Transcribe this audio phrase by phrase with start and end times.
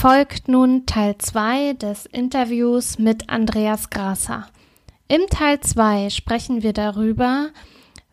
[0.00, 4.46] Folgt nun Teil 2 des Interviews mit Andreas Grasser.
[5.08, 7.50] Im Teil 2 sprechen wir darüber,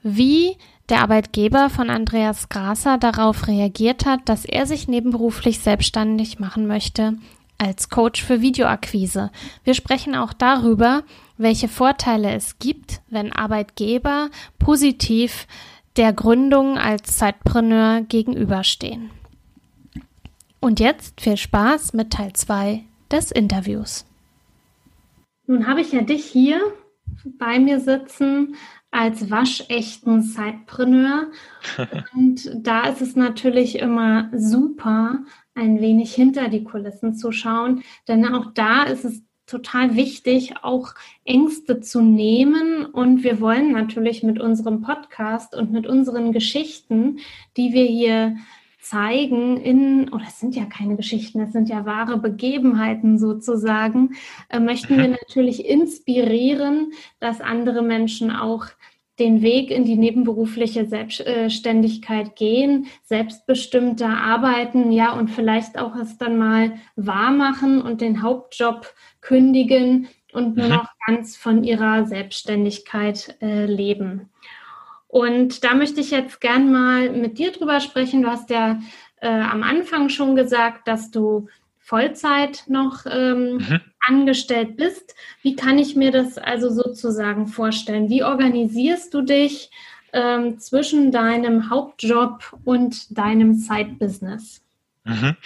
[0.03, 0.57] wie
[0.89, 7.13] der Arbeitgeber von Andreas Grasser darauf reagiert hat, dass er sich nebenberuflich selbstständig machen möchte
[7.57, 9.31] als Coach für Videoakquise.
[9.63, 11.03] Wir sprechen auch darüber,
[11.37, 14.27] welche Vorteile es gibt, wenn Arbeitgeber
[14.59, 15.47] positiv
[15.95, 19.09] der Gründung als Zeitpreneur gegenüberstehen.
[20.59, 24.05] Und jetzt viel Spaß mit Teil 2 des Interviews.
[25.45, 26.59] Nun habe ich ja dich hier
[27.37, 28.55] bei mir sitzen
[28.91, 31.27] als waschechten Zeitpreneur.
[32.13, 35.19] Und da ist es natürlich immer super,
[35.55, 40.93] ein wenig hinter die Kulissen zu schauen, denn auch da ist es total wichtig, auch
[41.23, 42.85] Ängste zu nehmen.
[42.85, 47.19] Und wir wollen natürlich mit unserem Podcast und mit unseren Geschichten,
[47.55, 48.35] die wir hier
[48.89, 54.15] zeigen in, oder es sind ja keine Geschichten, es sind ja wahre Begebenheiten sozusagen,
[54.49, 55.17] äh, möchten wir mhm.
[55.21, 58.65] natürlich inspirieren, dass andere Menschen auch
[59.19, 66.37] den Weg in die nebenberufliche Selbstständigkeit gehen, selbstbestimmter arbeiten, ja, und vielleicht auch es dann
[66.37, 70.73] mal wahr machen und den Hauptjob kündigen und nur mhm.
[70.73, 74.29] noch ganz von ihrer Selbstständigkeit äh, leben.
[75.07, 78.23] Und da möchte ich jetzt gern mal mit dir drüber sprechen.
[78.23, 78.79] Du hast ja
[79.21, 81.47] äh, am Anfang schon gesagt, dass du
[81.79, 83.81] Vollzeit noch ähm, mhm.
[84.05, 85.15] angestellt bist.
[85.41, 88.09] Wie kann ich mir das also sozusagen vorstellen?
[88.09, 89.71] Wie organisierst du dich
[90.11, 94.61] ähm, zwischen deinem Hauptjob und deinem Side-Business?
[95.05, 95.37] Mhm.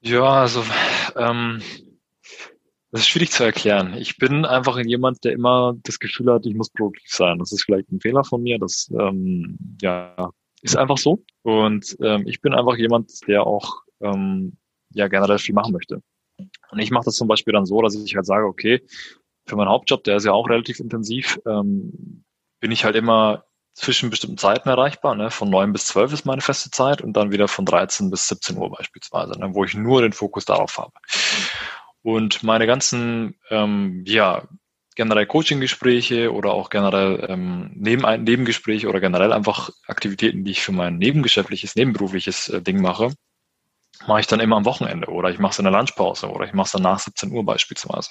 [0.00, 0.64] Ja, also
[1.14, 1.62] ähm,
[2.92, 3.94] das ist schwierig zu erklären.
[3.94, 7.38] Ich bin einfach jemand, der immer das Gefühl hat, ich muss produktiv sein.
[7.38, 8.58] Das ist vielleicht ein Fehler von mir.
[8.58, 10.30] Das ähm, ja
[10.62, 11.24] ist einfach so.
[11.42, 14.56] Und ähm, ich bin einfach jemand, der auch ähm,
[14.90, 16.02] ja generell viel machen möchte.
[16.70, 18.82] Und ich mache das zum Beispiel dann so, dass ich halt sage, okay,
[19.46, 22.24] für meinen Hauptjob, der ist ja auch relativ intensiv, ähm,
[22.60, 25.14] bin ich halt immer zwischen bestimmten Zeiten erreichbar.
[25.14, 25.30] Ne?
[25.30, 28.56] Von neun bis zwölf ist meine feste Zeit und dann wieder von 13 bis 17
[28.58, 29.54] Uhr beispielsweise, ne?
[29.54, 30.92] wo ich nur den Fokus darauf habe.
[32.02, 34.48] Und meine ganzen, ähm, ja,
[34.96, 40.72] generell Coaching-Gespräche oder auch generell ähm, Neben Nebengespräche oder generell einfach Aktivitäten, die ich für
[40.72, 43.12] mein nebengeschäftliches, nebenberufliches äh, Ding mache,
[44.06, 46.52] mache ich dann immer am Wochenende oder ich mache es in der Lunchpause oder ich
[46.52, 48.10] mache es dann nach 17 Uhr beispielsweise.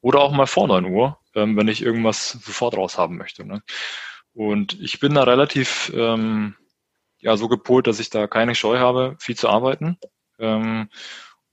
[0.00, 3.46] Oder auch mal vor 9 Uhr, ähm, wenn ich irgendwas sofort raus haben möchte.
[3.46, 3.62] Ne?
[4.34, 6.56] Und ich bin da relativ ähm,
[7.18, 9.98] ja, so gepolt, dass ich da keine Scheu habe, viel zu arbeiten.
[10.38, 10.90] Ähm,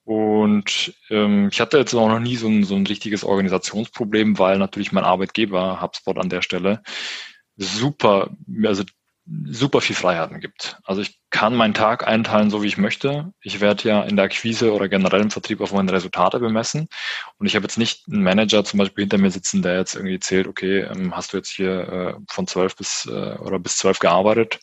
[0.03, 4.57] und ähm, ich hatte jetzt auch noch nie so ein, so ein richtiges Organisationsproblem, weil
[4.57, 6.81] natürlich mein Arbeitgeber, HubSpot an der Stelle,
[7.57, 8.31] super,
[8.63, 8.83] also
[9.45, 10.77] super viel Freiheiten gibt.
[10.83, 13.31] Also ich kann meinen Tag einteilen, so wie ich möchte.
[13.41, 16.87] Ich werde ja in der Akquise oder generell im Vertrieb auf meine Resultate bemessen.
[17.37, 20.19] Und ich habe jetzt nicht einen Manager zum Beispiel hinter mir sitzen, der jetzt irgendwie
[20.19, 23.99] zählt, okay, ähm, hast du jetzt hier äh, von zwölf bis äh, oder bis zwölf
[23.99, 24.59] gearbeitet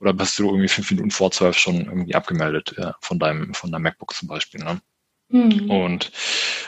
[0.00, 3.72] oder bist du irgendwie fünf Minuten vor zwölf schon irgendwie abgemeldet äh, von deinem von
[3.72, 4.62] deinem MacBook zum Beispiel.
[4.62, 4.80] Ne?
[5.28, 5.70] Mhm.
[5.70, 6.12] Und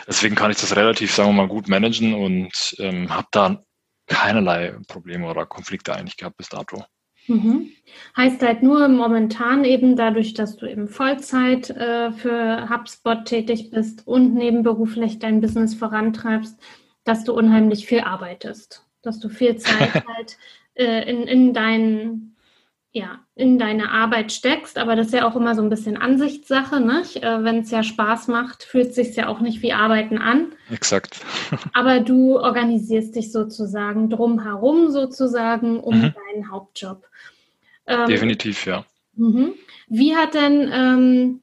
[0.06, 3.62] deswegen kann ich das relativ, sagen wir mal, gut managen und ähm, habe da
[4.06, 6.84] keinerlei Probleme oder Konflikte eigentlich gehabt bis dato.
[7.26, 7.70] Mhm.
[8.16, 14.06] Heißt halt nur momentan eben dadurch, dass du eben Vollzeit äh, für HubSpot tätig bist
[14.06, 16.58] und nebenberuflich dein Business vorantreibst,
[17.04, 20.36] dass du unheimlich viel arbeitest, dass du viel Zeit halt
[20.74, 22.31] äh, in, in deinen
[22.94, 26.78] ja, in deine Arbeit steckst, aber das ist ja auch immer so ein bisschen Ansichtssache,
[26.78, 27.02] ne?
[27.14, 30.52] Äh, Wenn es ja Spaß macht, fühlt es sich ja auch nicht wie Arbeiten an.
[30.70, 31.20] Exakt.
[31.72, 36.14] aber du organisierst dich sozusagen drumherum sozusagen um mhm.
[36.14, 37.06] deinen Hauptjob.
[37.86, 38.84] Ähm, Definitiv, ja.
[39.14, 39.54] Mhm.
[39.88, 41.42] Wie hat denn ähm,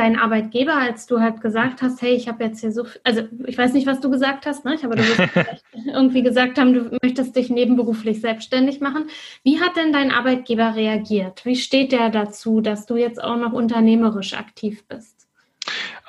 [0.00, 3.22] dein Arbeitgeber, als du halt gesagt hast, hey, ich habe jetzt hier so, viel, also
[3.46, 4.78] ich weiß nicht, was du gesagt hast, ne?
[4.82, 9.10] aber du wirst irgendwie gesagt haben, du möchtest dich nebenberuflich selbstständig machen.
[9.42, 11.44] Wie hat denn dein Arbeitgeber reagiert?
[11.44, 15.19] Wie steht der dazu, dass du jetzt auch noch unternehmerisch aktiv bist?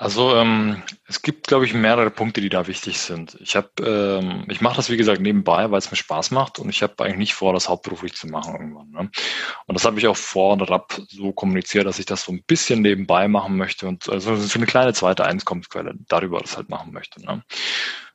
[0.02, 3.38] Also ähm, es gibt, glaube ich, mehrere Punkte, die da wichtig sind.
[3.40, 6.70] Ich habe, ähm, ich mache das wie gesagt nebenbei, weil es mir Spaß macht und
[6.70, 8.90] ich habe eigentlich nicht vor, das hauptberuflich zu machen irgendwann.
[8.90, 9.12] Ne?
[9.68, 12.42] Und das habe ich auch vor und ab so kommuniziert, dass ich das so ein
[12.48, 16.92] bisschen nebenbei machen möchte und also für eine kleine zweite Einkommensquelle darüber das halt machen
[16.94, 17.24] möchte.
[17.24, 17.44] Ne?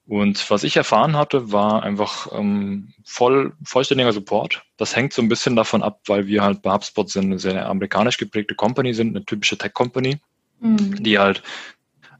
[0.08, 4.64] Und was ich erfahren hatte, war einfach ähm, voll, vollständiger Support.
[4.76, 7.68] Das hängt so ein bisschen davon ab, weil wir halt bei HubSpot sind, eine sehr
[7.68, 10.18] amerikanisch geprägte Company sind, eine typische Tech-Company,
[10.58, 11.02] mhm.
[11.02, 11.42] die halt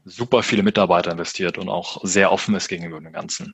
[0.07, 3.53] super viele Mitarbeiter investiert und auch sehr offen ist gegenüber dem Ganzen.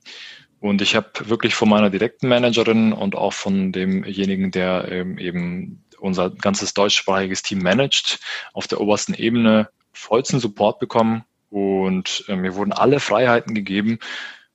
[0.60, 5.84] Und ich habe wirklich von meiner direkten Managerin und auch von demjenigen, der ähm, eben
[5.98, 8.18] unser ganzes deutschsprachiges Team managt,
[8.52, 11.24] auf der obersten Ebene vollsten Support bekommen.
[11.50, 13.98] Und äh, mir wurden alle Freiheiten gegeben.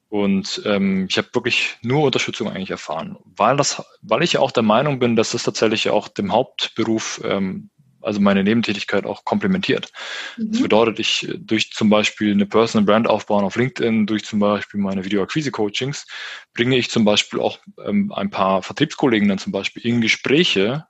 [0.09, 4.51] Und ähm, ich habe wirklich nur Unterstützung eigentlich erfahren, weil das, weil ich ja auch
[4.51, 7.69] der Meinung bin, dass das tatsächlich auch dem Hauptberuf ähm,
[8.01, 9.91] also meine Nebentätigkeit auch komplementiert.
[10.37, 10.51] Mhm.
[10.51, 14.79] Das bedeutet, ich durch zum Beispiel eine Personal Brand aufbauen auf LinkedIn, durch zum Beispiel
[14.79, 16.05] meine Videoakquise-Coachings,
[16.53, 20.85] bringe ich zum Beispiel auch ähm, ein paar Vertriebskollegen dann zum Beispiel in Gespräche,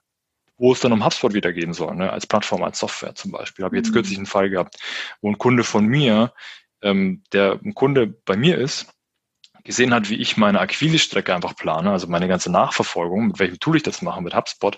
[0.56, 3.64] wo es dann um HubSpot wieder gehen soll, ne, als Plattform, als Software zum Beispiel.
[3.64, 3.94] Habe jetzt mhm.
[3.94, 4.76] kürzlich einen Fall gehabt,
[5.22, 6.32] wo ein Kunde von mir,
[6.82, 8.86] ähm, der ein Kunde bei mir ist,
[9.64, 13.76] gesehen hat, wie ich meine Akquise-Strecke einfach plane, also meine ganze Nachverfolgung, mit welchem Tool
[13.76, 14.76] ich das mache, mit HubSpot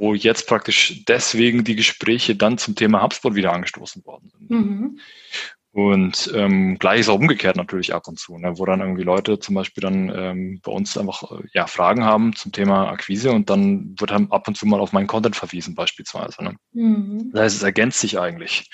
[0.00, 4.50] wo jetzt praktisch deswegen die Gespräche dann zum Thema HubSpot wieder angestoßen worden sind.
[4.50, 5.00] Mhm.
[5.72, 9.38] Und ähm, gleich ist auch umgekehrt natürlich ab und zu, ne, wo dann irgendwie Leute
[9.38, 13.50] zum Beispiel dann ähm, bei uns einfach äh, ja, Fragen haben zum Thema Akquise und
[13.50, 16.42] dann wird dann ab und zu mal auf meinen Content verwiesen beispielsweise.
[16.42, 16.56] Ne.
[16.72, 17.30] Mhm.
[17.32, 18.68] Das heißt, es ergänzt sich eigentlich.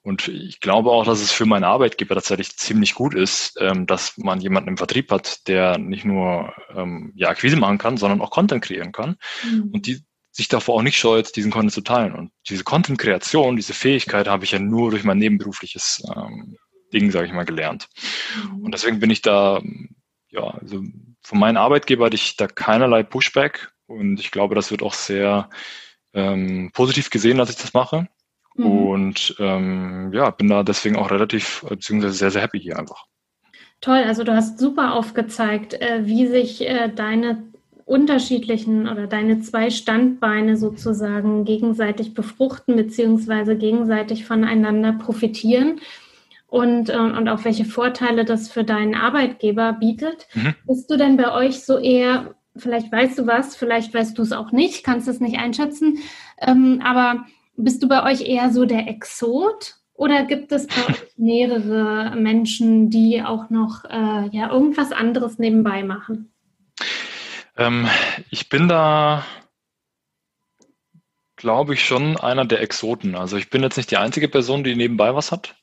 [0.00, 4.16] Und ich glaube auch, dass es für meinen Arbeitgeber tatsächlich ziemlich gut ist, ähm, dass
[4.16, 8.30] man jemanden im Vertrieb hat, der nicht nur ähm, ja, Akquise machen kann, sondern auch
[8.30, 9.16] Content kreieren kann.
[9.44, 9.70] Mhm.
[9.72, 10.02] Und die
[10.38, 12.14] sich davor auch nicht scheut, diesen Content zu teilen.
[12.14, 16.56] Und diese Content-Kreation, diese Fähigkeit habe ich ja nur durch mein nebenberufliches ähm,
[16.94, 17.88] Ding, sage ich mal, gelernt.
[18.36, 18.64] Mhm.
[18.64, 19.60] Und deswegen bin ich da,
[20.30, 20.84] ja, also
[21.22, 25.50] von meinem Arbeitgeber hatte ich da keinerlei Pushback und ich glaube, das wird auch sehr
[26.14, 28.06] ähm, positiv gesehen, dass ich das mache.
[28.54, 28.66] Mhm.
[28.66, 33.06] Und ähm, ja, bin da deswegen auch relativ, beziehungsweise sehr, sehr happy hier einfach.
[33.80, 37.42] Toll, also du hast super aufgezeigt, äh, wie sich äh, deine
[37.88, 45.80] unterschiedlichen oder deine zwei Standbeine sozusagen gegenseitig befruchten beziehungsweise gegenseitig voneinander profitieren
[46.46, 50.28] und, äh, und auch welche Vorteile das für deinen Arbeitgeber bietet.
[50.34, 50.54] Mhm.
[50.66, 54.32] Bist du denn bei euch so eher, vielleicht weißt du was, vielleicht weißt du es
[54.32, 55.98] auch nicht, kannst es nicht einschätzen,
[56.42, 57.24] ähm, aber
[57.56, 62.90] bist du bei euch eher so der Exot oder gibt es bei euch mehrere Menschen,
[62.90, 66.30] die auch noch äh, ja, irgendwas anderes nebenbei machen?
[67.58, 67.88] Ähm,
[68.30, 69.26] ich bin da,
[71.36, 73.16] glaube ich, schon einer der Exoten.
[73.16, 75.56] Also ich bin jetzt nicht die einzige Person, die nebenbei was hat.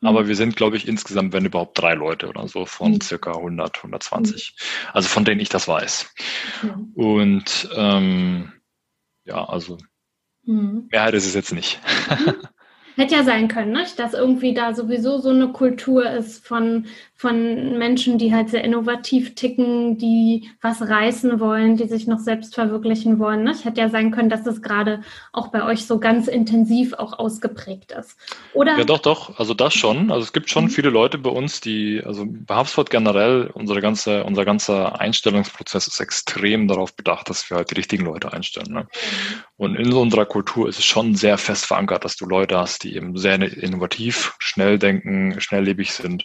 [0.00, 0.08] Mhm.
[0.08, 3.00] Aber wir sind, glaube ich, insgesamt, wenn überhaupt drei Leute oder so von mhm.
[3.00, 4.54] circa 100, 120.
[4.56, 4.90] Mhm.
[4.94, 6.14] Also von denen ich das weiß.
[6.62, 6.92] Mhm.
[6.94, 8.52] Und ähm,
[9.24, 9.76] ja, also.
[10.42, 11.80] Mehrheit ist es jetzt nicht.
[13.00, 13.86] Hätte ja sein können, ne?
[13.96, 19.34] dass irgendwie da sowieso so eine Kultur ist von, von Menschen, die halt sehr innovativ
[19.34, 23.42] ticken, die was reißen wollen, die sich noch selbst verwirklichen wollen.
[23.42, 23.56] Ne?
[23.62, 25.00] Hätte ja sein können, dass das gerade
[25.32, 28.18] auch bei euch so ganz intensiv auch ausgeprägt ist.
[28.52, 28.76] Oder?
[28.76, 29.38] Ja, doch, doch.
[29.38, 30.10] Also das schon.
[30.10, 30.70] Also es gibt schon mhm.
[30.70, 36.00] viele Leute bei uns, die, also bei HubSpot generell, unsere ganze, unser ganzer Einstellungsprozess ist
[36.00, 38.74] extrem darauf bedacht, dass wir halt die richtigen Leute einstellen.
[38.74, 38.86] Ne?
[39.60, 42.96] Und in unserer Kultur ist es schon sehr fest verankert, dass du Leute hast, die
[42.96, 46.24] eben sehr innovativ, schnell denken, schnelllebig sind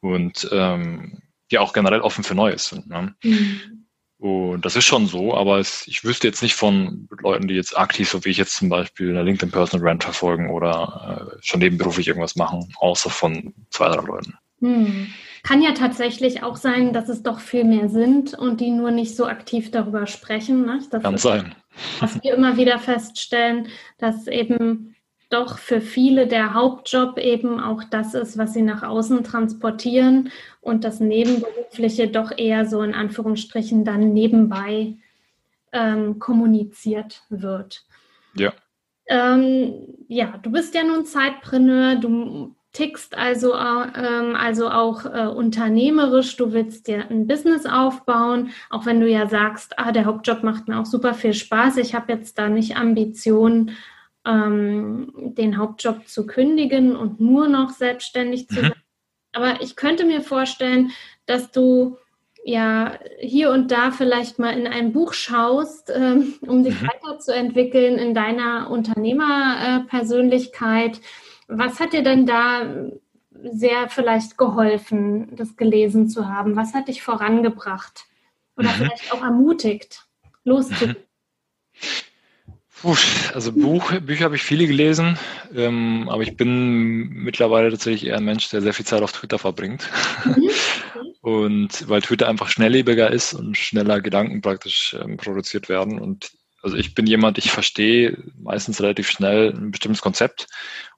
[0.00, 2.88] und ähm, die auch generell offen für Neues sind.
[2.88, 3.14] Ne?
[3.22, 3.88] Mhm.
[4.16, 7.76] Und das ist schon so, aber es, ich wüsste jetzt nicht von Leuten, die jetzt
[7.76, 11.60] aktiv, so wie ich jetzt zum Beispiel eine LinkedIn Personal Brand verfolgen oder äh, schon
[11.60, 14.38] nebenberuflich irgendwas machen, außer von zwei, drei Leuten.
[14.60, 15.08] Hm.
[15.42, 19.14] Kann ja tatsächlich auch sein, dass es doch viel mehr sind und die nur nicht
[19.14, 20.64] so aktiv darüber sprechen.
[20.64, 20.80] Ne?
[20.90, 21.54] Das Kann sein.
[22.00, 24.94] Was wir immer wieder feststellen, dass eben
[25.30, 30.84] doch für viele der Hauptjob eben auch das ist, was sie nach außen transportieren und
[30.84, 34.96] das Nebenberufliche doch eher so in Anführungsstrichen dann nebenbei
[35.72, 37.84] ähm, kommuniziert wird.
[38.34, 38.52] Ja.
[39.06, 39.72] Ähm,
[40.08, 46.52] ja, du bist ja nun Zeitpreneur, du tickst also, ähm, also auch äh, unternehmerisch, du
[46.52, 50.80] willst dir ein Business aufbauen, auch wenn du ja sagst, ah, der Hauptjob macht mir
[50.80, 53.72] auch super viel Spaß, ich habe jetzt da nicht Ambitionen,
[54.24, 58.62] ähm, den Hauptjob zu kündigen und nur noch selbstständig zu mhm.
[58.62, 58.72] sein.
[59.34, 60.92] Aber ich könnte mir vorstellen,
[61.26, 61.98] dass du
[62.44, 66.88] ja hier und da vielleicht mal in ein Buch schaust, ähm, um dich mhm.
[66.88, 71.02] weiterzuentwickeln in deiner Unternehmerpersönlichkeit.
[71.56, 72.62] Was hat dir denn da
[73.42, 76.56] sehr vielleicht geholfen, das gelesen zu haben?
[76.56, 78.04] Was hat dich vorangebracht
[78.56, 78.74] oder mhm.
[78.74, 80.06] vielleicht auch ermutigt,
[80.44, 80.96] loszugehen?
[82.82, 82.96] Puh,
[83.32, 85.16] also Buch, Bücher habe ich viele gelesen,
[85.54, 89.38] ähm, aber ich bin mittlerweile tatsächlich eher ein Mensch, der sehr viel Zeit auf Twitter
[89.38, 89.88] verbringt.
[90.24, 90.50] Mhm.
[91.20, 96.00] und weil Twitter einfach schnelllebiger ist und schneller Gedanken praktisch ähm, produziert werden.
[96.00, 96.32] Und
[96.62, 100.46] also ich bin jemand, ich verstehe meistens relativ schnell ein bestimmtes Konzept.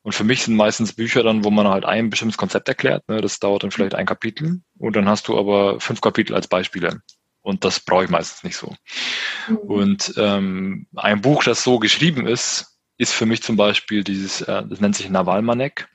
[0.02, 3.08] Und für mich sind meistens Bücher dann, wo man halt ein bestimmtes Konzept erklärt.
[3.08, 3.22] Ne?
[3.22, 4.60] Das dauert dann vielleicht ein Kapitel.
[4.78, 7.00] Und dann hast du aber fünf Kapitel als Beispiele.
[7.40, 8.74] Und das brauche ich meistens nicht so.
[9.48, 9.56] Mhm.
[9.56, 14.62] Und ähm, ein Buch, das so geschrieben ist, ist für mich zum Beispiel dieses, äh,
[14.66, 15.88] das nennt sich Navalmanek.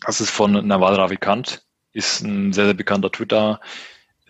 [0.00, 1.62] Das ist von Naval Ravikant,
[1.92, 3.60] ist ein sehr, sehr bekannter Twitter,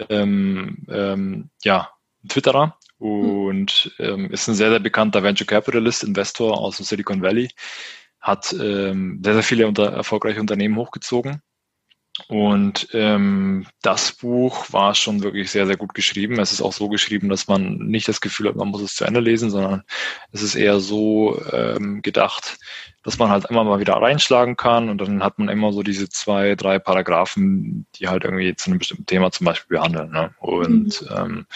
[0.09, 1.91] ähm, ähm, ja,
[2.27, 7.49] Twitterer und ähm, ist ein sehr, sehr bekannter Venture Capitalist, Investor aus dem Silicon Valley,
[8.21, 11.43] hat ähm, sehr, sehr viele unter, erfolgreiche Unternehmen hochgezogen
[12.27, 16.41] und ähm, das Buch war schon wirklich sehr, sehr gut geschrieben.
[16.41, 19.05] Es ist auch so geschrieben, dass man nicht das Gefühl hat, man muss es zu
[19.05, 19.85] Ende lesen, sondern
[20.33, 22.59] es ist eher so ähm, gedacht,
[23.05, 26.09] dass man halt immer mal wieder reinschlagen kann und dann hat man immer so diese
[26.09, 30.11] zwei, drei Paragraphen, die halt irgendwie zu einem bestimmten Thema zum Beispiel behandeln.
[30.11, 30.35] Ne?
[30.41, 31.17] Und mhm.
[31.17, 31.47] ähm,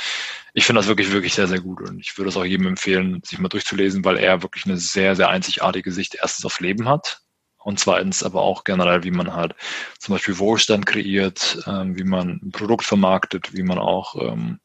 [0.55, 3.23] ich finde das wirklich, wirklich sehr, sehr gut und ich würde es auch jedem empfehlen,
[3.25, 7.23] sich mal durchzulesen, weil er wirklich eine sehr, sehr einzigartige Sicht erstens auf Leben hat
[7.65, 9.55] und zweitens aber auch generell, wie man halt
[9.99, 14.59] zum Beispiel Wohlstand kreiert, ähm, wie man ein Produkt vermarktet, wie man auch ähm,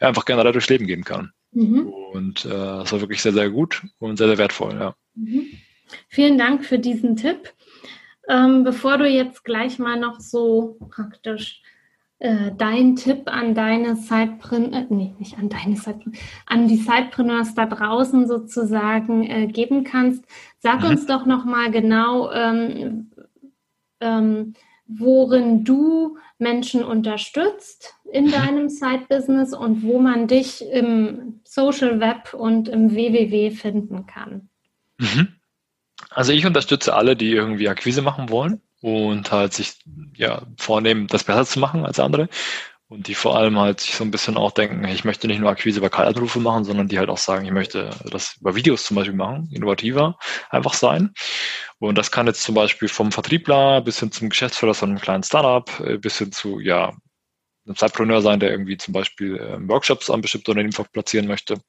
[0.00, 1.32] ja, einfach generell durchs Leben gehen kann.
[1.52, 1.88] Mhm.
[1.88, 4.94] Und äh, das war wirklich sehr, sehr gut und sehr, sehr wertvoll, ja.
[5.14, 5.46] Mhm.
[6.08, 7.52] Vielen Dank für diesen Tipp.
[8.28, 11.60] Ähm, bevor du jetzt gleich mal noch so praktisch
[12.22, 17.56] äh, dein Tipp an deine Sidepreneurs, äh, nee, nicht an deine Sidepreneurs, an die Sidepreneurs
[17.56, 20.24] da draußen sozusagen äh, geben kannst.
[20.60, 20.90] Sag mhm.
[20.90, 23.10] uns doch nochmal genau, ähm,
[23.98, 24.54] ähm,
[24.86, 28.30] worin du Menschen unterstützt in mhm.
[28.30, 34.48] deinem Side-Business und wo man dich im Social Web und im WWW finden kann.
[34.98, 35.26] Mhm.
[36.10, 39.76] Also ich unterstütze alle, die irgendwie Akquise machen wollen und halt sich
[40.14, 42.28] ja vornehmen, das besser zu machen als andere.
[42.88, 45.48] Und die vor allem halt sich so ein bisschen auch denken, ich möchte nicht nur
[45.50, 48.96] Akquise über Kaltanrufe machen, sondern die halt auch sagen, ich möchte das über Videos zum
[48.96, 50.18] Beispiel machen, innovativer
[50.50, 51.14] einfach sein.
[51.78, 55.22] Und das kann jetzt zum Beispiel vom Vertriebler bis hin zum Geschäftsführer von einem kleinen
[55.22, 56.92] Startup, äh, bis hin zu, ja,
[57.66, 61.60] einem Zeitpreneur sein, der irgendwie zum Beispiel äh, Workshops an bestimmte Unternehmen platzieren möchte.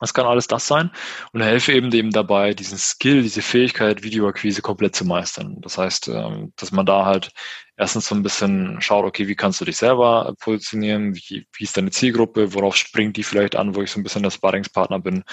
[0.00, 0.90] Das kann alles das sein
[1.32, 5.58] und helfe eben dem dabei, diesen Skill, diese Fähigkeit, Videoakquise komplett zu meistern.
[5.60, 7.30] Das heißt, ähm, dass man da halt
[7.76, 11.76] erstens so ein bisschen schaut, okay, wie kannst du dich selber positionieren, wie, wie ist
[11.76, 15.24] deine Zielgruppe, worauf springt die vielleicht an, wo ich so ein bisschen der Sparringspartner bin.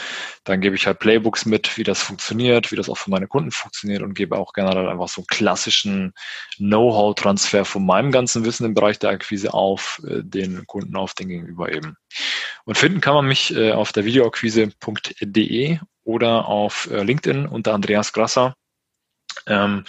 [0.44, 3.52] Dann gebe ich halt Playbooks mit, wie das funktioniert, wie das auch für meine Kunden
[3.52, 6.14] funktioniert und gebe auch generell einfach so einen klassischen
[6.58, 11.30] Know-how-Transfer von meinem ganzen Wissen im Bereich der Akquise auf äh, den Kunden, auf den
[11.30, 11.96] Gegenüber eben.
[12.66, 18.14] Und finden kann man mich äh, auf der videoakquise.de oder auf äh, LinkedIn unter Andreas
[18.14, 18.56] Grasser
[19.48, 19.86] Ähm,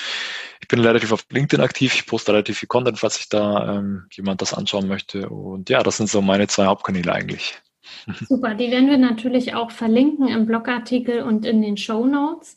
[0.61, 4.07] ich bin relativ auf LinkedIn aktiv, ich poste relativ viel Content, falls sich da ähm,
[4.13, 5.29] jemand das anschauen möchte.
[5.29, 7.61] Und ja, das sind so meine zwei Hauptkanäle eigentlich.
[8.29, 12.57] Super, die werden wir natürlich auch verlinken im Blogartikel und in den Show Notes.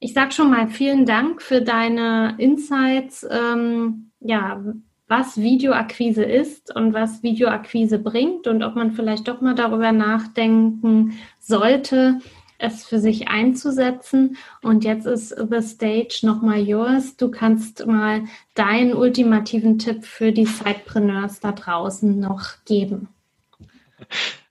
[0.00, 4.62] Ich sage schon mal vielen Dank für deine Insights, ähm, ja,
[5.08, 11.18] was Videoakquise ist und was Videoakquise bringt und ob man vielleicht doch mal darüber nachdenken
[11.40, 12.20] sollte,
[12.58, 14.36] es für sich einzusetzen.
[14.62, 17.16] Und jetzt ist the stage nochmal yours.
[17.16, 18.24] Du kannst mal
[18.54, 23.08] deinen ultimativen Tipp für die Sidepreneurs da draußen noch geben.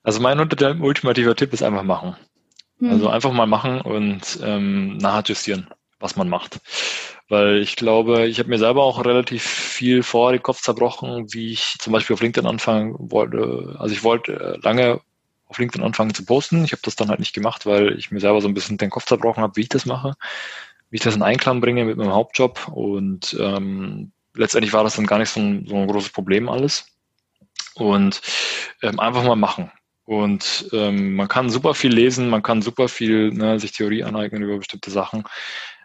[0.02, 2.16] Also mein ultimativer Tipp ist einfach machen.
[2.78, 2.90] Mhm.
[2.90, 5.68] Also einfach mal machen und ähm, nachjustieren,
[6.00, 6.60] was man macht.
[7.28, 11.52] Weil ich glaube, ich habe mir selber auch relativ viel vor den Kopf zerbrochen, wie
[11.52, 13.76] ich zum Beispiel auf LinkedIn anfangen wollte.
[13.78, 15.00] Also ich wollte äh, lange
[15.46, 16.64] auf LinkedIn anfangen zu posten.
[16.64, 18.90] Ich habe das dann halt nicht gemacht, weil ich mir selber so ein bisschen den
[18.90, 20.14] Kopf zerbrochen habe, wie ich das mache,
[20.90, 22.68] wie ich das in Einklang bringe mit meinem Hauptjob.
[22.68, 26.86] Und ähm, letztendlich war das dann gar nicht so ein, so ein großes Problem alles.
[27.74, 28.22] Und
[28.82, 29.70] ähm, einfach mal machen.
[30.04, 34.42] Und ähm, man kann super viel lesen, man kann super viel ne, sich Theorie aneignen
[34.42, 35.24] über bestimmte Sachen.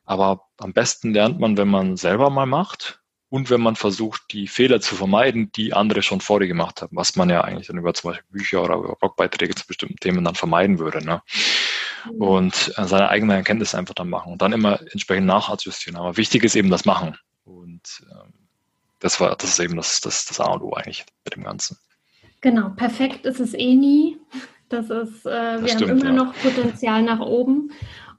[0.05, 4.47] Aber am besten lernt man, wenn man selber mal macht und wenn man versucht, die
[4.47, 7.77] Fehler zu vermeiden, die andere schon vor dir gemacht haben, was man ja eigentlich dann
[7.77, 11.03] über zum Beispiel Bücher oder über Blogbeiträge zu bestimmten Themen dann vermeiden würde.
[11.03, 11.21] Ne?
[12.05, 12.21] Mhm.
[12.21, 15.97] Und äh, seine eigene Erkenntnis einfach dann machen und dann immer entsprechend nachadjustieren.
[15.97, 17.17] Aber wichtig ist eben das Machen.
[17.45, 18.33] Und ähm,
[18.99, 21.77] das war, das ist eben das, das, das A und O eigentlich mit dem Ganzen.
[22.41, 24.17] Genau, perfekt ist es eh nie.
[24.69, 26.11] Das ist, äh, das wir stimmt, haben immer ja.
[26.13, 27.71] noch Potenzial nach oben.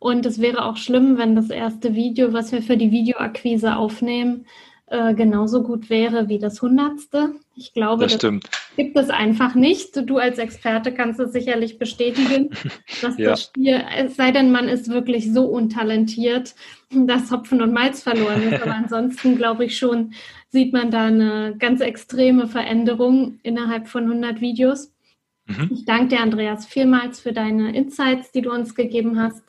[0.04, 4.44] Und es wäre auch schlimm, wenn das erste Video, was wir für die Videoakquise aufnehmen,
[4.84, 7.36] äh, genauso gut wäre wie das hundertste.
[7.56, 8.34] Ich glaube, das, das
[8.76, 9.96] gibt es einfach nicht.
[10.06, 12.50] Du als Experte kannst es sicherlich bestätigen,
[13.00, 13.30] dass ja.
[13.30, 16.54] das Spiel, es sei denn, man ist wirklich so untalentiert,
[16.90, 18.60] dass Hopfen und Malz verloren ist.
[18.60, 20.12] Aber ansonsten glaube ich schon,
[20.50, 24.92] sieht man da eine ganz extreme Veränderung innerhalb von 100 Videos.
[25.46, 25.70] Mhm.
[25.72, 29.43] Ich danke dir, Andreas, vielmals für deine Insights, die du uns gegeben hast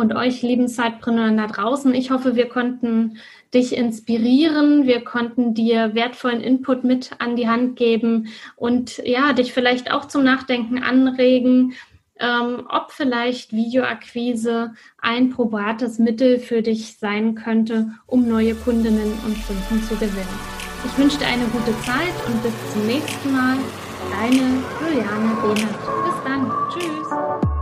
[0.00, 1.94] und euch, lieben Zeitpreneuren da draußen.
[1.94, 3.18] Ich hoffe, wir konnten
[3.54, 9.52] dich inspirieren, wir konnten dir wertvollen Input mit an die Hand geben und ja, dich
[9.52, 11.74] vielleicht auch zum Nachdenken anregen,
[12.20, 19.46] ähm, ob vielleicht Videoakquise ein probates Mittel für dich sein könnte, um neue Kundinnen und
[19.46, 20.60] Kunden zu gewinnen.
[20.84, 23.56] Ich wünsche dir eine gute Zeit und bis zum nächsten Mal.
[24.10, 25.78] Deine Juliane Behnert.
[26.04, 26.50] Bis dann.
[26.70, 27.49] Tschüss.